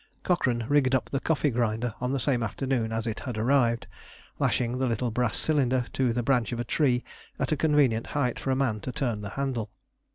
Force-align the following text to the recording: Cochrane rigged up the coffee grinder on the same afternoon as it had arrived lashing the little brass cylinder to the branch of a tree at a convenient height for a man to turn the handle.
Cochrane 0.23 0.65
rigged 0.67 0.95
up 0.95 1.11
the 1.11 1.19
coffee 1.19 1.51
grinder 1.51 1.93
on 2.01 2.11
the 2.11 2.19
same 2.19 2.41
afternoon 2.41 2.91
as 2.91 3.05
it 3.05 3.19
had 3.19 3.37
arrived 3.37 3.85
lashing 4.39 4.79
the 4.79 4.87
little 4.87 5.11
brass 5.11 5.37
cylinder 5.37 5.85
to 5.93 6.11
the 6.11 6.23
branch 6.23 6.51
of 6.51 6.59
a 6.59 6.63
tree 6.63 7.03
at 7.37 7.51
a 7.51 7.55
convenient 7.55 8.07
height 8.07 8.39
for 8.39 8.49
a 8.49 8.55
man 8.55 8.79
to 8.79 8.91
turn 8.91 9.21
the 9.21 9.29
handle. 9.37 9.69